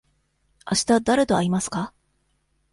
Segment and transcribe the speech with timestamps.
[0.65, 1.93] あしただれと会いますか。